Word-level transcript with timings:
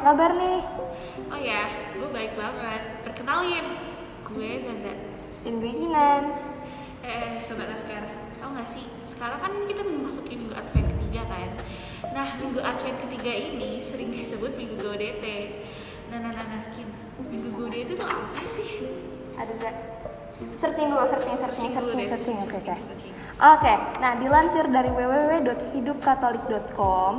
apa 0.00 0.16
kabar 0.16 0.32
nih? 0.32 0.64
Oh 1.28 1.36
ya, 1.36 1.68
gue 1.92 2.08
baik 2.08 2.32
banget. 2.32 3.04
Perkenalin, 3.04 3.66
gue 4.32 4.50
Zaza. 4.64 4.96
Dan 5.44 5.60
gue 5.60 5.72
Kinan. 5.76 6.24
Eh, 7.04 7.04
eh 7.04 7.32
Sobat 7.44 7.68
Askar, 7.68 8.08
tau 8.40 8.48
gak 8.56 8.72
sih? 8.72 8.88
Sekarang 9.04 9.44
kan 9.44 9.52
kita 9.68 9.84
memasuki 9.84 10.40
minggu 10.40 10.56
Advent 10.56 10.88
ketiga 10.96 11.28
kan? 11.28 11.52
Nah, 12.16 12.32
minggu 12.40 12.64
Advent 12.64 12.96
ketiga 12.96 13.28
ini 13.28 13.84
sering 13.84 14.08
disebut 14.08 14.56
minggu 14.56 14.80
GODT. 14.80 15.24
Nah, 16.08 16.24
nah, 16.24 16.32
nah, 16.32 16.48
nah, 16.48 16.64
Kin, 16.72 16.88
minggu 17.20 17.52
GODT 17.52 17.92
itu 17.92 18.00
apa 18.00 18.42
sih? 18.48 18.88
Aduh, 19.36 19.56
Zaza, 19.60 19.84
searching 20.56 20.96
dulu, 20.96 21.04
searching, 21.12 21.36
searching, 21.36 21.70
searching, 21.76 22.08
searching, 22.08 22.36
oke, 22.40 22.56
oke. 22.56 23.20
Oke, 23.40 23.72
nah 24.04 24.20
dilansir 24.20 24.68
dari 24.68 24.92
www.hidupkatolik.com, 24.92 27.12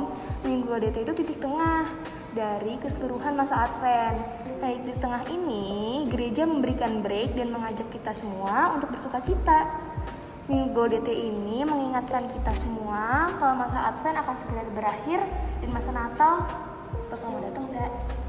minggu 0.46 0.70
ODT 0.70 1.02
itu 1.02 1.18
titik 1.18 1.42
tengah 1.42 1.82
dari 2.32 2.80
keseluruhan 2.80 3.36
masa 3.36 3.68
Advent. 3.68 4.18
Nah, 4.60 4.70
di 4.72 4.94
tengah 4.96 5.22
ini, 5.28 6.08
gereja 6.08 6.48
memberikan 6.48 7.04
break 7.04 7.36
dan 7.36 7.52
mengajak 7.52 7.88
kita 7.92 8.16
semua 8.16 8.72
untuk 8.76 8.88
bersuka 8.92 9.20
cita. 9.20 9.68
Minggu 10.50 10.74
Gaudete 10.74 11.14
ini 11.14 11.62
mengingatkan 11.62 12.26
kita 12.26 12.52
semua 12.58 13.30
kalau 13.38 13.54
masa 13.54 13.94
Advent 13.94 14.16
akan 14.26 14.36
segera 14.42 14.62
berakhir 14.74 15.20
dan 15.62 15.70
masa 15.70 15.94
Natal 15.94 16.42
bakal 17.12 17.28
mau 17.36 17.40
datang. 17.44 17.68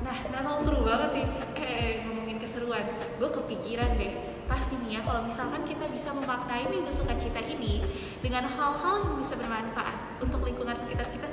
Nah, 0.04 0.18
Natal 0.30 0.56
seru 0.62 0.84
banget 0.84 1.10
nih. 1.16 1.28
Eh, 1.58 1.64
eh, 1.64 1.94
ngomongin 2.06 2.38
keseruan, 2.38 2.84
gue 3.18 3.30
kepikiran 3.32 3.96
deh. 3.96 4.14
Pasti 4.44 4.76
nih 4.84 5.00
ya, 5.00 5.02
kalau 5.08 5.24
misalkan 5.24 5.64
kita 5.64 5.88
bisa 5.88 6.12
memaknai 6.12 6.68
minggu 6.68 6.92
sukacita 6.92 7.40
ini 7.40 7.80
dengan 8.20 8.44
hal-hal 8.46 9.08
yang 9.08 9.16
bisa 9.18 9.40
bermanfaat 9.40 10.20
untuk 10.20 10.44
lingkungan 10.44 10.76
sekitar 10.76 11.08
kita, 11.10 11.32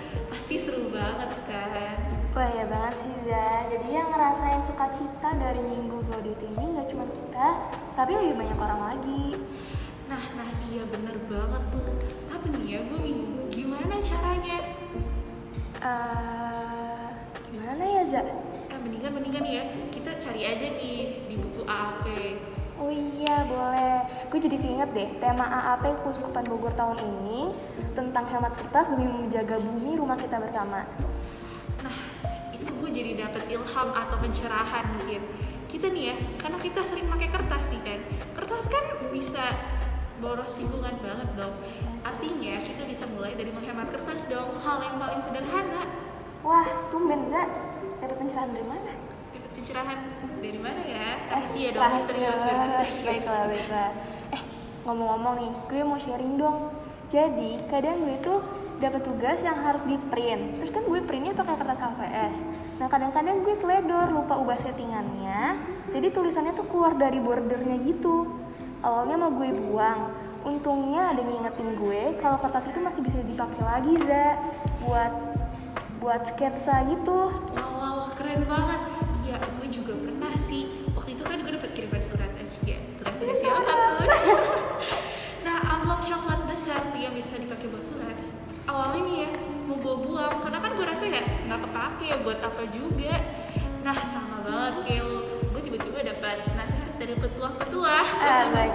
ngerasain 4.21 4.61
sukacita 4.69 5.33
dari 5.33 5.65
Minggu 5.65 6.05
Gaudete 6.05 6.45
ini 6.45 6.77
nggak 6.77 6.93
cuma 6.93 7.09
kita, 7.09 7.73
tapi 7.97 8.13
lebih 8.21 8.37
banyak 8.37 8.59
orang 8.61 8.81
lagi. 8.93 9.41
Nah, 10.13 10.21
nah 10.37 10.45
iya 10.69 10.85
bener 10.85 11.17
banget 11.25 11.63
tuh. 11.73 11.89
Tapi 12.29 12.53
nih 12.53 12.65
ya, 12.69 12.81
gue 12.85 13.01
bingung 13.01 13.49
gimana 13.49 13.97
caranya. 14.05 14.77
Eh, 15.81 17.09
gimana 17.49 17.81
ya 17.81 18.03
Za? 18.05 18.21
Eh, 18.69 18.79
mendingan 18.85 19.17
mendingan 19.17 19.45
ya, 19.49 19.65
kita 19.89 20.13
cari 20.21 20.45
aja 20.45 20.69
nih 20.69 21.25
di 21.25 21.41
buku 21.41 21.65
AAP. 21.65 22.07
Oh 22.77 22.93
iya 22.93 23.49
boleh. 23.49 24.05
Gue 24.29 24.37
jadi 24.37 24.61
keinget 24.61 24.93
deh 24.93 25.09
tema 25.17 25.49
AAP 25.49 25.97
Kuskupan 26.05 26.45
Bogor 26.45 26.77
tahun 26.77 27.01
ini 27.01 27.57
tentang 27.97 28.29
hemat 28.29 28.53
kertas 28.53 28.93
demi 28.93 29.09
menjaga 29.09 29.57
bumi 29.57 29.97
rumah 29.97 30.21
kita 30.21 30.37
bersama. 30.37 30.85
Jadi 33.01 33.17
dapet 33.17 33.49
ilham 33.49 33.89
atau 33.97 34.17
pencerahan 34.21 34.85
mungkin. 34.93 35.25
Kita 35.73 35.89
nih 35.89 36.13
ya, 36.13 36.15
karena 36.37 36.61
kita 36.61 36.85
sering 36.85 37.09
pakai 37.09 37.33
kertas 37.33 37.73
nih 37.73 37.81
kan. 37.81 38.01
Kertas 38.37 38.69
kan 38.69 38.85
bisa 39.09 39.41
boros 40.21 40.53
lingkungan 40.61 41.01
banget 41.01 41.29
dong. 41.33 41.57
Artinya 42.05 42.61
kita 42.61 42.85
bisa 42.85 43.09
mulai 43.17 43.33
dari 43.41 43.57
menghemat 43.57 43.89
kertas 43.89 44.29
dong, 44.29 44.53
hal 44.61 44.85
yang 44.85 45.01
paling 45.01 45.21
sederhana. 45.25 45.89
Wah, 46.45 46.69
tumben 46.93 47.25
Za. 47.25 47.49
Dapat 48.05 48.17
pencerahan 48.21 48.53
dari 48.53 48.67
mana? 48.69 48.93
Dapat 49.33 49.51
pencerahan 49.57 49.99
dari 50.45 50.61
mana 50.61 50.83
ya? 50.85 51.09
Rahasia 51.33 51.69
dong, 51.73 51.81
rahasia. 51.81 52.05
misterius, 52.05 52.41
biar 52.45 52.57
misterius. 52.69 53.05
Baiklah, 53.09 53.43
baiklah. 53.49 53.91
Eh, 54.37 54.43
ngomong-ngomong 54.85 55.35
nih, 55.41 55.53
gue 55.73 55.81
mau 55.89 55.97
sharing 55.97 56.37
dong. 56.37 56.77
Jadi, 57.09 57.65
kadang 57.65 58.05
gue 58.05 58.21
tuh 58.21 58.60
dapat 58.81 59.05
tugas 59.05 59.39
yang 59.45 59.61
harus 59.61 59.85
di 59.85 60.01
print. 60.09 60.57
Terus 60.59 60.73
kan 60.73 60.83
gue 60.89 61.01
printnya 61.05 61.37
pakai 61.37 61.55
kertas 61.61 61.79
HVS. 61.85 62.37
Nah, 62.81 62.89
kadang-kadang 62.89 63.45
gue 63.45 63.55
teledor, 63.61 64.09
lupa 64.09 64.41
ubah 64.41 64.57
settingannya. 64.57 65.61
Jadi 65.93 66.09
tulisannya 66.09 66.57
tuh 66.57 66.65
keluar 66.65 66.97
dari 66.97 67.21
bordernya 67.21 67.77
gitu. 67.85 68.41
Awalnya 68.81 69.17
mau 69.21 69.31
gue 69.37 69.53
buang. 69.53 70.01
Untungnya 70.41 71.13
ada 71.13 71.21
ngingetin 71.21 71.77
gue 71.77 72.17
kalau 72.25 72.41
kertas 72.41 72.65
itu 72.65 72.81
masih 72.81 73.05
bisa 73.05 73.21
dipakai 73.21 73.61
lagi, 73.61 73.95
Za. 74.09 74.41
Buat 74.89 75.13
buat 76.01 76.25
sketsa 76.33 76.89
gitu. 76.89 77.29
Wah, 77.53 78.09
wah, 78.09 78.11
keren 78.17 78.49
banget. 78.49 78.81
Iya, 79.29 79.37
gue 79.61 79.69
juga 79.69 79.93
pernah 80.01 80.33
ya 91.81 91.89
kepake 91.89 92.05
ya 92.13 92.17
buat 92.21 92.39
apa 92.45 92.63
juga. 92.69 93.15
Nah, 93.81 93.97
sama 94.05 94.45
banget 94.45 94.75
kayak 94.85 95.05
lo. 95.09 95.21
Gue 95.49 95.63
tiba-tiba 95.65 96.05
dapat 96.05 96.45
nasihat 96.53 96.93
dari 97.01 97.17
petuah-petuah. 97.17 98.07
Ah. 98.21 98.45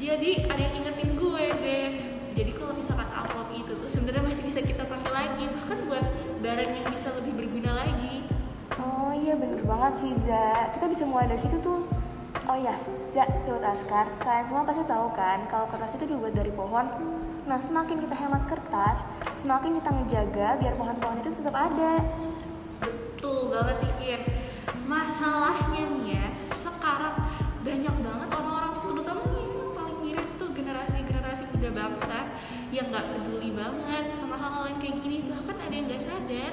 Jadi 0.00 0.48
ada 0.48 0.60
yang 0.64 0.74
ingetin 0.80 1.12
gue 1.12 1.44
deh. 1.60 1.88
Jadi 2.32 2.50
kalau 2.56 2.72
misalkan 2.72 3.04
amplop 3.12 3.52
itu 3.52 3.76
tuh 3.76 3.90
sebenarnya 3.92 4.24
masih 4.24 4.48
bisa 4.48 4.64
kita 4.64 4.88
pakai 4.88 5.12
lagi, 5.12 5.44
bahkan 5.52 5.78
buat 5.84 6.04
barang 6.40 6.70
yang 6.72 6.88
bisa 6.88 7.12
lebih 7.20 7.36
berguna 7.36 7.84
lagi. 7.84 8.24
Oh 8.80 9.12
iya 9.12 9.36
bener 9.36 9.60
banget 9.66 9.92
sih 9.98 10.12
Za 10.24 10.70
Kita 10.72 10.86
bisa 10.88 11.02
mulai 11.02 11.26
dari 11.26 11.42
situ 11.42 11.58
tuh 11.58 11.90
Oh 12.46 12.56
iya 12.56 12.78
Za, 13.10 13.26
Sobat 13.42 13.74
Askar. 13.74 14.06
Kalian 14.22 14.46
semua 14.46 14.62
pasti 14.62 14.86
tahu 14.86 15.10
kan 15.18 15.42
Kalau 15.50 15.66
kertas 15.66 15.98
itu 15.98 16.14
dibuat 16.14 16.30
dari 16.30 16.54
pohon. 16.54 16.86
Nah 17.42 17.58
semakin 17.58 18.06
kita 18.06 18.14
hemat 18.14 18.46
kertas 18.46 19.02
Semakin 19.42 19.82
kita 19.82 19.90
ngejaga 19.90 20.48
biar 20.62 20.74
pohon-pohon 20.78 21.18
itu 21.18 21.34
tetap 21.34 21.58
ada. 21.58 21.98
Betul 22.78 23.50
banget 23.50 23.82
Ikin. 23.82 24.22
Masalahnya 24.86 25.82
nih 25.90 26.04
ya, 26.18 26.26
sekarang 26.54 27.14
banyak 27.66 27.96
banget 27.98 28.28
orang-orang 28.30 28.72
terutama 28.78 29.22
nih 29.26 29.46
yang 29.48 29.70
paling 29.74 29.98
miris 30.02 30.32
tuh 30.38 30.50
generasi-generasi 30.54 31.42
muda 31.50 31.70
bangsa 31.74 32.18
yang 32.70 32.86
nggak 32.90 33.06
peduli 33.10 33.50
banget 33.54 34.06
sama 34.14 34.38
hal-hal 34.38 34.70
yang 34.70 34.78
kayak 34.78 34.96
gini 35.02 35.18
bahkan 35.26 35.56
ada 35.58 35.74
yang 35.74 35.86
nggak 35.90 36.02
sadar. 36.06 36.52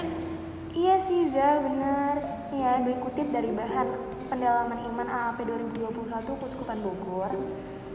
Iya 0.74 0.96
sih 1.06 1.22
Za, 1.30 1.62
bener. 1.62 2.16
Nih 2.50 2.62
ya, 2.66 2.72
gue 2.82 2.96
kutip 2.98 3.28
dari 3.30 3.52
bahan 3.54 4.17
Pendalaman 4.28 4.84
Iman 4.84 5.08
AAP 5.08 5.48
2021 5.48 5.88
Kuskupan 6.28 6.84
Bogor 6.84 7.32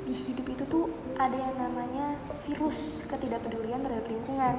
Di 0.09 0.17
hidup 0.17 0.49
itu 0.49 0.65
tuh 0.65 0.89
ada 1.21 1.37
yang 1.37 1.61
namanya 1.61 2.17
virus 2.49 3.05
ketidakpedulian 3.05 3.85
terhadap 3.85 4.09
lingkungan 4.09 4.57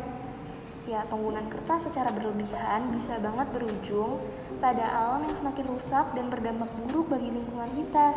Ya, 0.85 1.01
penggunaan 1.09 1.47
kertas 1.49 1.87
secara 1.89 2.13
berlebihan 2.13 2.91
bisa 2.91 3.15
banget 3.23 3.47
berujung 3.55 4.19
pada 4.59 4.83
alam 4.83 5.23
yang 5.25 5.37
semakin 5.39 5.65
rusak 5.71 6.05
dan 6.11 6.27
berdampak 6.27 6.67
buruk 6.75 7.07
bagi 7.07 7.31
lingkungan 7.31 7.71
kita. 7.71 8.11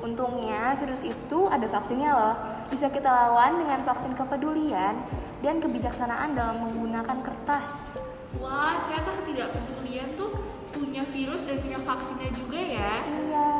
Untungnya, 0.00 0.80
virus 0.80 1.04
itu 1.04 1.44
ada 1.52 1.68
vaksinnya 1.68 2.08
loh. 2.08 2.36
Bisa 2.72 2.88
kita 2.88 3.04
lawan 3.04 3.60
dengan 3.60 3.84
vaksin 3.84 4.16
kepedulian 4.16 4.96
dan 5.44 5.60
kebijaksanaan 5.60 6.32
dalam 6.32 6.64
menggunakan 6.64 7.20
kertas. 7.20 7.92
Wah, 8.40 8.88
ternyata 8.88 9.20
ketidakpedulian 9.20 10.16
tuh 10.16 10.40
punya 10.74 11.06
virus 11.06 11.46
dan 11.46 11.62
punya 11.62 11.78
vaksinnya 11.78 12.30
juga 12.34 12.58
ya. 12.58 12.94
Iya. 13.06 13.50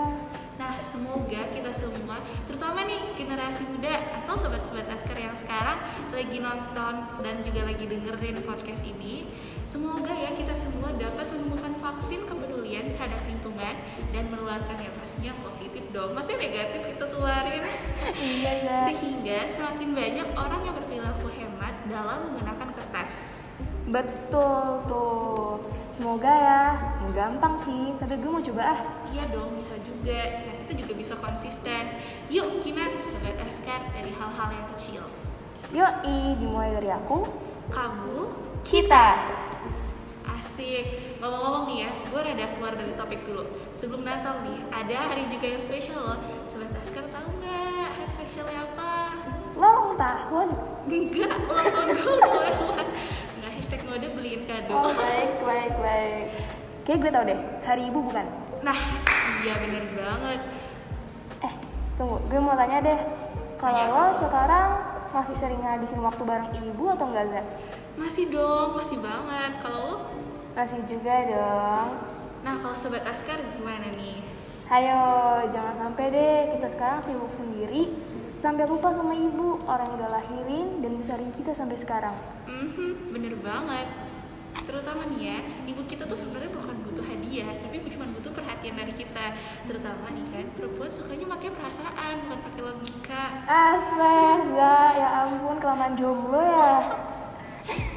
Nah, 0.54 0.78
semoga 0.78 1.50
kita 1.50 1.70
semua, 1.74 2.22
terutama 2.46 2.86
nih 2.86 3.14
generasi 3.18 3.66
muda 3.66 4.22
atau 4.22 4.38
sobat-sobat 4.38 4.86
Askar 4.86 5.18
yang 5.18 5.34
sekarang 5.34 5.82
lagi 6.14 6.38
nonton 6.38 6.94
dan 7.26 7.42
juga 7.42 7.66
lagi 7.66 7.90
dengerin 7.90 8.38
podcast 8.46 8.86
ini, 8.86 9.26
semoga 9.66 10.14
ya 10.14 10.30
kita 10.30 10.54
semua 10.54 10.94
dapat 10.94 11.26
menemukan 11.34 11.74
vaksin 11.82 12.22
kepedulian 12.30 12.94
terhadap 12.94 13.18
lingkungan 13.26 13.74
dan 14.14 14.24
menularkan 14.30 14.78
yang 14.78 14.94
pastinya 14.94 15.32
positif 15.42 15.84
dong. 15.90 16.14
Masih 16.14 16.38
negatif 16.38 16.80
kita 16.86 17.06
tularin. 17.10 17.64
Iya, 18.14 18.52
ya. 18.62 18.78
Sehingga 18.86 19.38
semakin 19.58 19.90
banyak 19.90 20.28
orang 20.38 20.60
yang 20.62 20.74
berperilaku 20.78 21.34
hemat 21.34 21.74
dalam 21.90 22.30
menggunakan 22.30 22.68
kertas. 22.78 23.42
Betul 23.90 24.86
tuh. 24.86 25.83
Semoga 25.94 26.26
ya. 26.26 26.62
Gampang 27.14 27.54
sih, 27.62 27.94
tapi 28.02 28.18
gue 28.18 28.26
mau 28.26 28.42
coba 28.42 28.74
ah. 28.74 28.80
Iya 29.14 29.30
dong, 29.30 29.54
bisa 29.54 29.78
juga. 29.86 30.42
Nah, 30.42 30.54
kita 30.66 30.72
juga 30.82 30.92
bisa 30.98 31.14
konsisten. 31.22 32.02
Yuk, 32.26 32.58
Kinan, 32.66 32.98
sobat 32.98 33.38
Askar 33.38 33.94
dari 33.94 34.10
hal-hal 34.10 34.48
yang 34.50 34.66
kecil. 34.74 35.06
Yoi, 35.70 36.34
dimulai 36.42 36.74
dari 36.74 36.90
aku. 36.90 37.30
Kamu 37.70 38.26
Kita. 38.66 39.06
asik. 40.24 41.18
Ngomong-ngomong 41.22 41.64
nih 41.70 41.78
ya, 41.86 41.90
gue 42.10 42.20
rada 42.20 42.46
keluar 42.58 42.74
dari 42.74 42.92
topik 42.98 43.22
dulu. 43.28 43.44
Sebelum 43.78 44.02
Natal 44.02 44.42
nih, 44.42 44.66
ada 44.74 45.14
hari 45.14 45.30
juga 45.30 45.46
yang 45.46 45.62
spesial 45.62 46.00
loh. 46.02 46.18
Sobat 46.50 46.74
Askar 46.80 47.06
tahu 47.06 47.28
nggak 47.38 47.88
hari 48.02 48.10
spesialnya 48.10 48.66
apa? 48.66 49.14
Lo 49.54 49.94
ulang 49.94 49.94
tahun. 49.94 50.48
Enggak, 50.90 51.38
ulang 51.46 51.68
tahun 51.70 51.86
gue 51.96 52.14
kado. 54.54 54.74
Oh, 54.78 54.92
baik, 54.94 55.30
baik, 55.42 55.74
baik. 55.82 56.26
Kayak 56.86 56.98
gue 57.00 57.10
tau 57.10 57.24
deh, 57.26 57.38
hari 57.66 57.82
ibu 57.90 57.98
bukan? 58.06 58.26
Nah, 58.62 58.78
iya 59.42 59.54
bener 59.58 59.84
banget. 59.98 60.40
Eh, 61.42 61.54
tunggu, 61.98 62.22
gue 62.30 62.38
mau 62.38 62.54
tanya 62.54 62.78
deh. 62.78 63.00
Kalau 63.58 63.82
Tanya. 63.82 63.96
lo 63.96 64.04
sekarang 64.20 64.68
masih 65.10 65.36
sering 65.38 65.60
ngabisin 65.62 66.00
waktu 66.02 66.22
bareng 66.22 66.52
ibu 66.54 66.84
atau 66.92 67.06
enggak, 67.10 67.26
Za? 67.32 67.42
Masih 67.96 68.24
dong, 68.30 68.78
masih 68.78 68.98
banget. 69.00 69.52
Kalau 69.62 69.80
lo? 69.80 69.96
Masih 70.54 70.80
juga 70.86 71.14
dong. 71.26 71.88
Nah, 72.44 72.54
kalau 72.60 72.76
sobat 72.76 73.02
Askar 73.08 73.40
gimana 73.56 73.88
nih? 73.96 74.20
Hayo, 74.68 75.00
jangan 75.52 75.76
sampai 75.76 76.04
deh 76.12 76.38
kita 76.56 76.68
sekarang 76.72 77.00
sibuk 77.04 77.32
sendiri 77.36 77.92
sampai 78.40 78.68
lupa 78.68 78.92
sama 78.92 79.16
ibu, 79.16 79.56
orang 79.64 79.88
yang 79.88 79.96
udah 80.04 80.10
lahirin 80.20 80.68
dan 80.84 80.92
besarin 81.00 81.32
kita 81.32 81.56
sampai 81.56 81.80
sekarang. 81.80 82.12
Mhm, 82.44 83.16
bener 83.16 83.32
banget. 83.40 83.88
Terutama 84.64 85.02
nih 85.12 85.20
ya, 85.28 85.38
ibu 85.68 85.82
kita 85.84 86.08
tuh 86.08 86.16
sebenarnya 86.16 86.50
bukan 86.56 86.76
butuh 86.88 87.04
hadiah, 87.04 87.52
tapi 87.60 87.76
cuma 87.92 88.06
butuh 88.16 88.32
perhatian 88.32 88.74
dari 88.74 88.92
kita. 88.96 89.26
Terutama 89.68 90.06
nih 90.12 90.26
kan, 90.32 90.46
perempuan 90.56 90.90
sukanya 90.90 91.26
pakai 91.38 91.48
perasaan, 91.52 92.14
bukan 92.26 92.38
pakai 92.50 92.62
logika. 92.64 93.24
Astaga, 93.44 94.76
ya 94.96 95.08
ampun 95.24 95.56
kelamaan 95.60 95.94
jomblo 95.96 96.42
ya. 96.42 96.74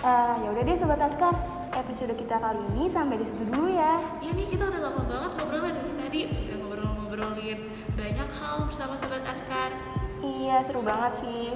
Eh, 0.00 0.34
ya 0.40 0.48
udah 0.48 0.64
deh 0.64 0.76
sobat 0.80 0.96
Askar, 0.96 1.36
episode 1.76 2.16
kita 2.16 2.40
kali 2.40 2.56
ini 2.72 2.88
sampai 2.88 3.20
di 3.20 3.26
situ 3.28 3.44
dulu 3.44 3.68
ya. 3.68 4.00
Ya 4.24 4.32
nih 4.32 4.48
kita 4.48 4.72
udah 4.72 4.80
lama 4.80 5.04
banget 5.04 5.30
ngobrolnya 5.36 5.76
dari 5.76 5.92
tadi, 5.92 6.20
udah 6.48 6.56
ngobrol-ngobrolin 6.56 7.58
banyak 8.00 8.28
hal 8.32 8.64
bersama 8.64 8.96
sobat 8.96 9.20
Askar. 9.28 9.76
Iya 10.24 10.64
seru 10.64 10.80
banget 10.80 11.20
sih. 11.20 11.52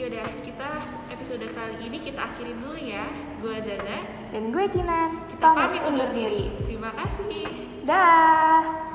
Yaudah, 0.00 0.32
kita 0.40 0.70
episode 1.12 1.44
kali 1.52 1.76
ini 1.84 2.00
kita 2.00 2.24
akhirin 2.24 2.56
dulu 2.56 2.80
ya. 2.80 3.04
Gua 3.42 3.58
Zaza, 3.58 3.98
Dan 4.30 4.54
gue 4.54 4.70
Kinan, 4.70 5.18
kita 5.26 5.50
pamit 5.50 5.82
undur 5.82 6.14
diri. 6.14 6.46
Terima 6.62 6.94
kasih. 6.94 7.42
Dah. 7.82 8.91